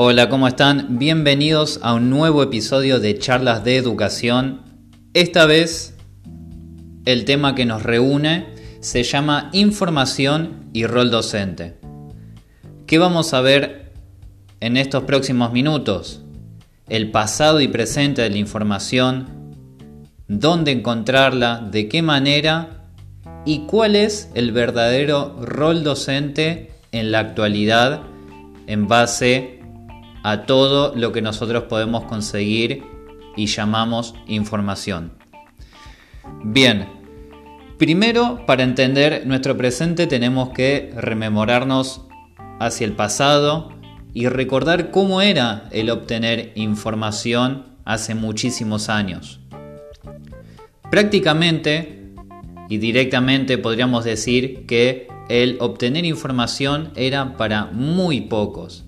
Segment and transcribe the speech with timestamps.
[0.00, 0.96] Hola, ¿cómo están?
[1.00, 4.60] Bienvenidos a un nuevo episodio de Charlas de Educación.
[5.12, 5.96] Esta vez
[7.04, 8.46] el tema que nos reúne
[8.78, 11.80] se llama Información y rol docente.
[12.86, 13.90] ¿Qué vamos a ver
[14.60, 16.22] en estos próximos minutos?
[16.88, 19.26] El pasado y presente de la información,
[20.28, 22.84] dónde encontrarla, de qué manera
[23.44, 28.02] y cuál es el verdadero rol docente en la actualidad
[28.68, 29.57] en base
[30.30, 32.84] a todo lo que nosotros podemos conseguir
[33.34, 35.14] y llamamos información.
[36.44, 36.86] Bien,
[37.78, 42.02] primero para entender nuestro presente tenemos que rememorarnos
[42.60, 43.72] hacia el pasado
[44.12, 49.40] y recordar cómo era el obtener información hace muchísimos años.
[50.90, 52.12] Prácticamente
[52.68, 58.84] y directamente podríamos decir que el obtener información era para muy pocos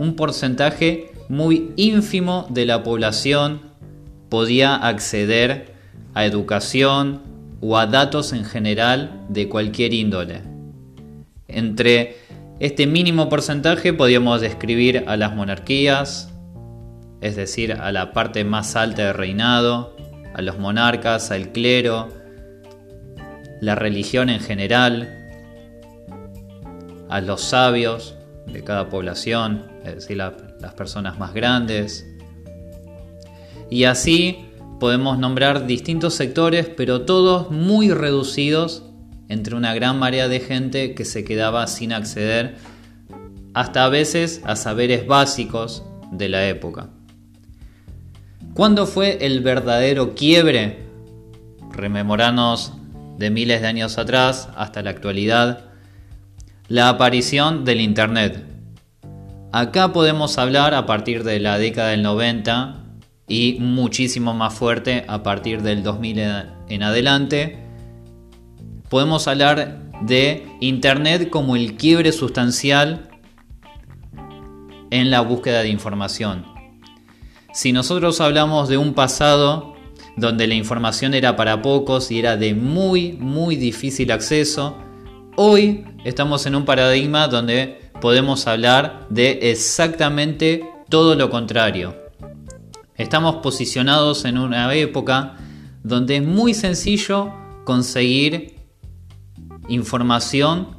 [0.00, 3.60] un porcentaje muy ínfimo de la población
[4.30, 5.74] podía acceder
[6.14, 7.20] a educación
[7.60, 10.40] o a datos en general de cualquier índole.
[11.48, 12.16] Entre
[12.60, 16.32] este mínimo porcentaje podíamos describir a las monarquías,
[17.20, 19.94] es decir, a la parte más alta del reinado,
[20.32, 22.08] a los monarcas, al clero,
[23.60, 25.30] la religión en general,
[27.10, 28.16] a los sabios
[28.52, 32.06] de cada población, es decir, las personas más grandes.
[33.70, 34.46] Y así
[34.78, 38.82] podemos nombrar distintos sectores, pero todos muy reducidos
[39.28, 42.56] entre una gran marea de gente que se quedaba sin acceder
[43.54, 46.88] hasta a veces a saberes básicos de la época.
[48.54, 50.80] ¿Cuándo fue el verdadero quiebre?
[51.72, 52.72] Rememoranos
[53.18, 55.69] de miles de años atrás hasta la actualidad,
[56.70, 58.46] la aparición del Internet,
[59.52, 62.84] Acá podemos hablar a partir de la década del 90
[63.26, 66.20] y muchísimo más fuerte a partir del 2000
[66.68, 67.58] en adelante.
[68.88, 73.08] Podemos hablar de Internet como el quiebre sustancial
[74.92, 76.44] en la búsqueda de información.
[77.52, 79.74] Si nosotros hablamos de un pasado
[80.16, 84.78] donde la información era para pocos y era de muy, muy difícil acceso,
[85.34, 91.96] hoy estamos en un paradigma donde podemos hablar de exactamente todo lo contrario.
[92.96, 95.36] Estamos posicionados en una época
[95.82, 97.32] donde es muy sencillo
[97.64, 98.56] conseguir
[99.68, 100.76] información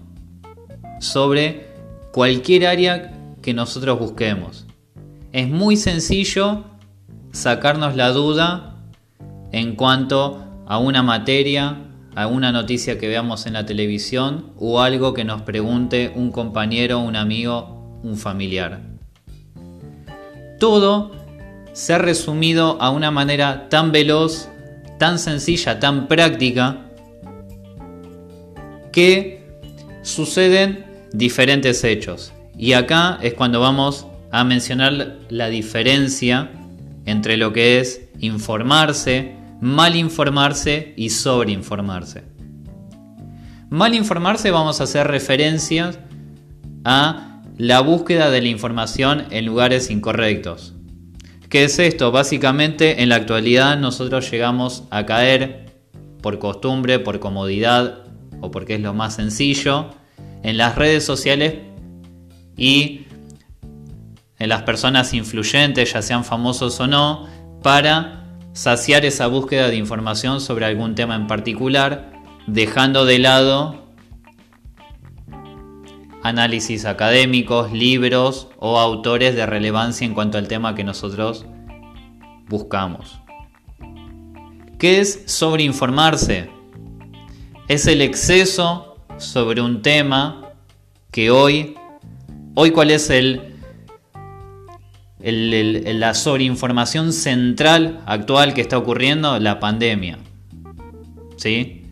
[1.00, 1.68] sobre
[2.12, 4.66] cualquier área que nosotros busquemos.
[5.32, 6.66] Es muy sencillo
[7.32, 8.76] sacarnos la duda
[9.52, 15.24] en cuanto a una materia alguna noticia que veamos en la televisión o algo que
[15.24, 18.82] nos pregunte un compañero, un amigo, un familiar.
[20.60, 21.12] Todo
[21.74, 24.50] se ha resumido a una manera tan veloz,
[25.00, 26.86] tan sencilla, tan práctica,
[28.92, 29.44] que
[30.02, 32.34] suceden diferentes hechos.
[32.58, 36.52] Y acá es cuando vamos a mencionar la diferencia
[37.06, 42.24] entre lo que es informarse, mal informarse y sobreinformarse.
[43.70, 46.00] Mal informarse vamos a hacer referencias
[46.84, 50.74] a la búsqueda de la información en lugares incorrectos.
[51.48, 52.12] ¿Qué es esto?
[52.12, 55.68] Básicamente en la actualidad nosotros llegamos a caer
[56.22, 58.06] por costumbre, por comodidad
[58.42, 59.92] o porque es lo más sencillo
[60.44, 61.56] en las redes sociales
[62.58, 63.02] y
[64.40, 67.28] en las personas influyentes, ya sean famosos o no,
[67.62, 68.21] para
[68.54, 72.12] saciar esa búsqueda de información sobre algún tema en particular,
[72.48, 73.82] dejando de lado
[76.24, 81.46] análisis académicos, libros o autores de relevancia en cuanto al tema que nosotros
[82.48, 83.20] buscamos.
[84.78, 86.50] ¿Qué es sobreinformarse?
[87.68, 90.54] Es el exceso sobre un tema
[91.12, 91.76] que hoy,
[92.56, 93.51] hoy cuál es el
[95.24, 100.18] la sobreinformación central actual que está ocurriendo, la pandemia.
[101.38, 101.86] ¿Sí?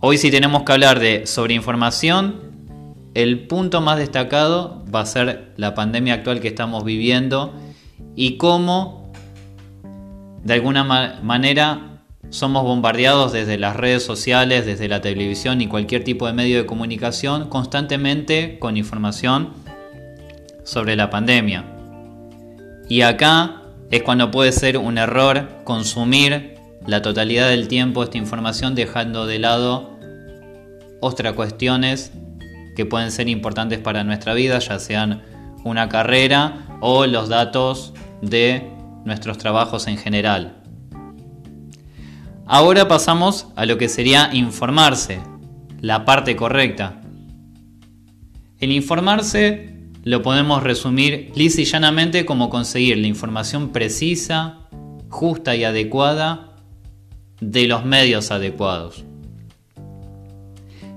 [0.00, 2.46] Hoy si tenemos que hablar de sobreinformación,
[3.14, 7.54] el punto más destacado va a ser la pandemia actual que estamos viviendo
[8.14, 9.12] y cómo
[10.44, 10.84] de alguna
[11.22, 16.58] manera somos bombardeados desde las redes sociales, desde la televisión y cualquier tipo de medio
[16.58, 19.54] de comunicación constantemente con información
[20.64, 21.75] sobre la pandemia.
[22.88, 26.54] Y acá es cuando puede ser un error consumir
[26.86, 29.98] la totalidad del tiempo esta información dejando de lado
[31.00, 32.12] otras cuestiones
[32.76, 35.22] que pueden ser importantes para nuestra vida, ya sean
[35.64, 37.92] una carrera o los datos
[38.22, 38.70] de
[39.04, 40.62] nuestros trabajos en general.
[42.46, 45.20] Ahora pasamos a lo que sería informarse,
[45.80, 47.00] la parte correcta.
[48.60, 49.75] El informarse
[50.06, 54.60] lo podemos resumir lisa y llanamente como conseguir la información precisa,
[55.08, 56.52] justa y adecuada
[57.40, 59.04] de los medios adecuados.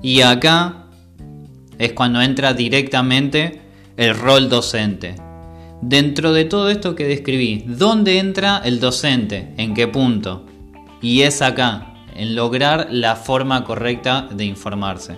[0.04, 0.86] Y acá
[1.80, 3.62] es cuando entra directamente
[3.98, 5.16] el rol docente.
[5.82, 9.56] Dentro de todo esto que describí, ¿dónde entra el docente?
[9.58, 10.46] ¿En qué punto?
[11.02, 15.18] Y es acá, en lograr la forma correcta de informarse.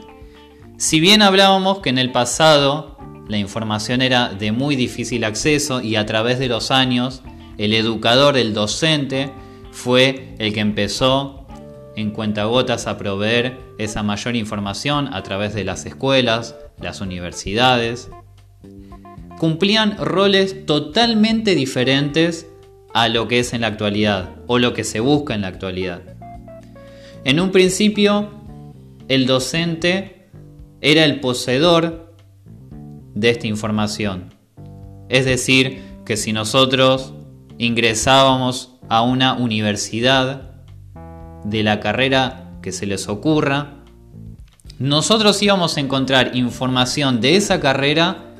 [0.77, 3.00] Si bien hablábamos que en el pasado
[3.31, 7.23] la información era de muy difícil acceso y a través de los años
[7.57, 9.31] el educador, el docente,
[9.71, 11.47] fue el que empezó
[11.95, 18.09] en cuentagotas a proveer esa mayor información a través de las escuelas, las universidades.
[19.39, 22.47] Cumplían roles totalmente diferentes
[22.93, 26.01] a lo que es en la actualidad o lo que se busca en la actualidad.
[27.23, 28.29] En un principio,
[29.07, 30.27] el docente
[30.81, 32.10] era el poseedor
[33.13, 34.33] de esta información.
[35.09, 37.13] Es decir, que si nosotros
[37.57, 40.51] ingresábamos a una universidad
[41.43, 43.75] de la carrera que se les ocurra,
[44.79, 48.33] nosotros íbamos a encontrar información de esa carrera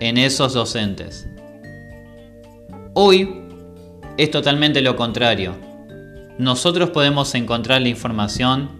[0.00, 1.28] en esos docentes.
[2.94, 3.44] Hoy
[4.16, 5.54] es totalmente lo contrario.
[6.38, 8.70] Nosotros podemos encontrar la información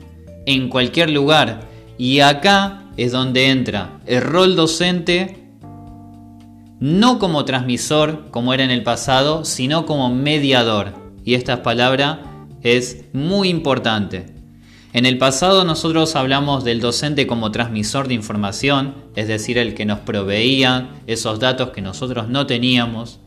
[0.46, 1.60] en cualquier lugar
[1.96, 5.40] y acá es donde entra el rol docente
[6.81, 10.94] no como transmisor como era en el pasado, sino como mediador.
[11.25, 12.22] Y esta palabra
[12.62, 14.26] es muy importante.
[14.92, 19.84] En el pasado nosotros hablamos del docente como transmisor de información, es decir, el que
[19.84, 23.20] nos proveía esos datos que nosotros no teníamos.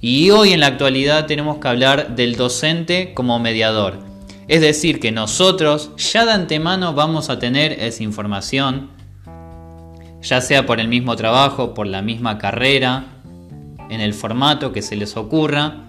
[0.00, 4.13] Y hoy en la actualidad tenemos que hablar del docente como mediador.
[4.46, 8.90] Es decir, que nosotros ya de antemano vamos a tener esa información,
[10.20, 13.06] ya sea por el mismo trabajo, por la misma carrera,
[13.88, 15.88] en el formato que se les ocurra,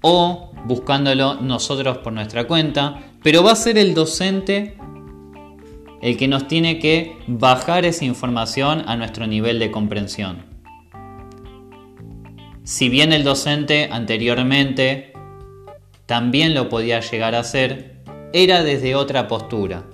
[0.00, 4.76] o buscándolo nosotros por nuestra cuenta, pero va a ser el docente
[6.00, 10.46] el que nos tiene que bajar esa información a nuestro nivel de comprensión.
[12.62, 15.07] Si bien el docente anteriormente
[16.08, 18.00] también lo podía llegar a hacer,
[18.32, 19.84] era desde otra postura.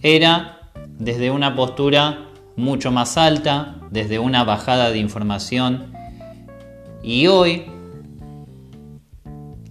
[0.00, 5.92] Era desde una postura mucho más alta, desde una bajada de información
[7.02, 7.66] y hoy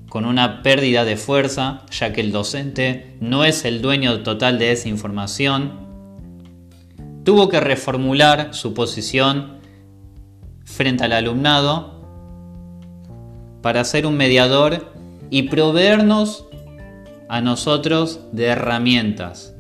[0.10, 4.74] con una pérdida de fuerza, ya que el docente no es el dueño total de
[4.74, 5.72] esa información,
[7.24, 9.58] tuvo que reformular su posición
[10.66, 11.99] frente al alumnado
[13.69, 14.92] para ser un mediador
[15.30, 16.48] y proveernos
[17.27, 19.54] a nosotros de herramientas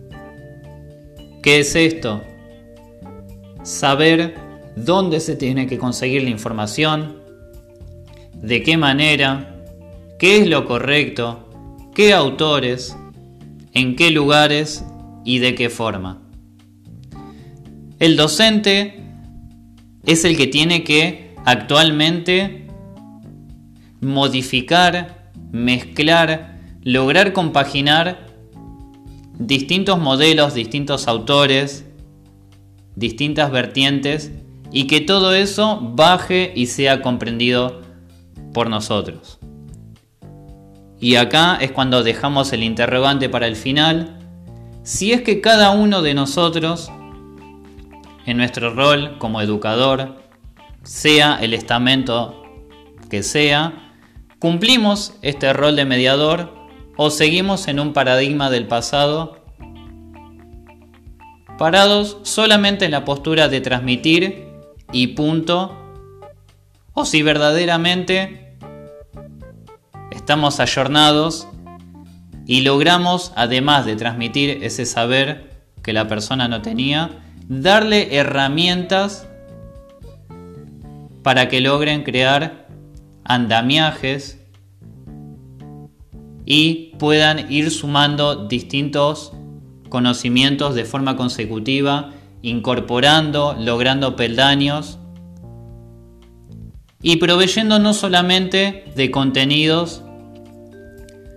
[1.43, 2.23] ¿Qué es esto?
[3.61, 4.33] Saber
[4.75, 7.21] dónde se tiene que conseguir la información,
[8.33, 9.63] de qué manera,
[10.17, 11.47] qué es lo correcto,
[11.93, 12.97] qué autores,
[13.75, 14.83] en qué lugares
[15.23, 16.19] y de qué forma.
[17.99, 19.03] El docente
[20.03, 22.68] es el que tiene que actualmente
[24.01, 28.27] modificar, mezclar, lograr compaginar
[29.37, 31.85] distintos modelos, distintos autores,
[32.95, 34.31] distintas vertientes
[34.71, 37.81] y que todo eso baje y sea comprendido
[38.53, 39.39] por nosotros.
[40.99, 44.19] Y acá es cuando dejamos el interrogante para el final,
[44.83, 46.91] si es que cada uno de nosotros,
[48.25, 50.21] en nuestro rol como educador,
[50.83, 52.43] sea el estamento
[53.09, 53.88] que sea,
[54.39, 56.55] cumplimos este rol de mediador
[56.97, 59.37] o seguimos en un paradigma del pasado,
[61.57, 64.47] parados solamente en la postura de transmitir
[64.91, 65.75] y punto,
[66.93, 68.55] o si verdaderamente
[70.11, 71.47] estamos ayornados
[72.45, 77.11] y logramos, además de transmitir ese saber que la persona no tenía,
[77.47, 79.27] darle herramientas
[81.23, 82.68] para que logren crear
[83.29, 84.39] andamiajes
[86.45, 89.31] y puedan ir sumando distintos
[89.87, 94.97] conocimientos de forma consecutiva, incorporando, logrando peldaños
[97.03, 100.01] y proveyendo no solamente de contenidos,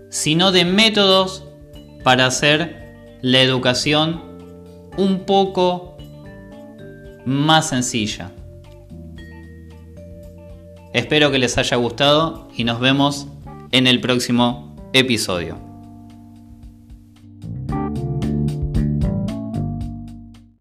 [0.08, 1.44] sino de métodos
[2.02, 4.22] para hacer la educación
[4.96, 5.98] un poco
[7.26, 8.32] más sencilla.
[10.92, 13.26] Espero que les haya gustado y nos vemos
[13.70, 15.71] en el próximo episodio.